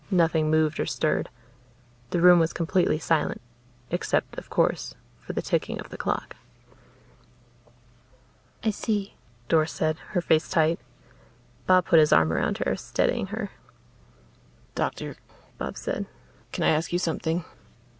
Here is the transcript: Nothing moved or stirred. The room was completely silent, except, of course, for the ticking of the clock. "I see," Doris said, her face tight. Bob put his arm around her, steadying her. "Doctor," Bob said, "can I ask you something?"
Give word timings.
Nothing 0.09 0.49
moved 0.49 0.79
or 0.79 0.87
stirred. 0.87 1.29
The 2.09 2.19
room 2.21 2.39
was 2.39 2.53
completely 2.53 2.97
silent, 2.97 3.39
except, 3.91 4.35
of 4.35 4.49
course, 4.49 4.95
for 5.19 5.33
the 5.33 5.43
ticking 5.43 5.79
of 5.79 5.89
the 5.89 5.97
clock. 5.97 6.35
"I 8.63 8.71
see," 8.71 9.13
Doris 9.47 9.71
said, 9.71 9.99
her 10.13 10.21
face 10.21 10.49
tight. 10.49 10.79
Bob 11.67 11.85
put 11.85 11.99
his 11.99 12.11
arm 12.11 12.33
around 12.33 12.57
her, 12.65 12.75
steadying 12.75 13.27
her. 13.27 13.51
"Doctor," 14.73 15.17
Bob 15.59 15.77
said, 15.77 16.07
"can 16.51 16.63
I 16.63 16.69
ask 16.69 16.91
you 16.91 16.97
something?" 16.97 17.45